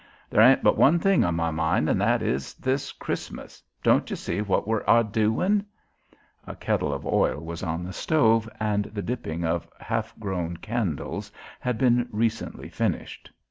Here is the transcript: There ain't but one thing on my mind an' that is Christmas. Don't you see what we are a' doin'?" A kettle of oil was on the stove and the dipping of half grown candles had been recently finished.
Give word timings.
There 0.31 0.41
ain't 0.41 0.63
but 0.63 0.79
one 0.79 0.97
thing 0.97 1.23
on 1.23 1.35
my 1.35 1.51
mind 1.51 1.87
an' 1.87 1.99
that 1.99 2.23
is 2.23 2.55
Christmas. 2.93 3.61
Don't 3.83 4.09
you 4.09 4.15
see 4.15 4.41
what 4.41 4.67
we 4.67 4.73
are 4.73 4.83
a' 4.99 5.03
doin'?" 5.03 5.63
A 6.47 6.55
kettle 6.55 6.91
of 6.91 7.05
oil 7.05 7.39
was 7.39 7.61
on 7.61 7.83
the 7.83 7.93
stove 7.93 8.49
and 8.59 8.85
the 8.85 9.03
dipping 9.03 9.45
of 9.45 9.69
half 9.79 10.17
grown 10.17 10.57
candles 10.57 11.31
had 11.59 11.77
been 11.77 12.09
recently 12.11 12.67
finished. 12.67 13.29